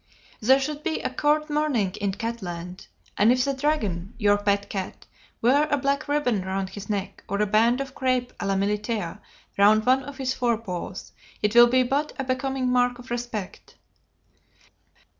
There 0.41 0.59
should 0.59 0.81
be 0.81 0.99
a 1.03 1.11
court 1.13 1.47
mourning 1.47 1.91
in 2.01 2.13
Catland, 2.13 2.87
and 3.19 3.31
if 3.31 3.45
the 3.45 3.53
Dragon 3.53 4.15
(your 4.17 4.35
pet 4.35 4.67
cat) 4.67 5.05
wear 5.43 5.67
a 5.69 5.77
black 5.77 6.07
ribbon 6.07 6.43
round 6.43 6.69
his 6.71 6.89
neck, 6.89 7.23
or 7.29 7.39
a 7.39 7.45
band 7.45 7.79
of 7.79 7.93
crape 7.93 8.33
a 8.39 8.47
la 8.47 8.55
militaire 8.55 9.19
round 9.59 9.85
one 9.85 10.01
of 10.03 10.17
his 10.17 10.33
fore 10.33 10.57
paws 10.57 11.11
it 11.43 11.53
will 11.53 11.67
be 11.67 11.83
but 11.83 12.13
a 12.17 12.23
becoming 12.23 12.67
mark 12.67 12.97
of 12.97 13.11
respect." 13.11 13.75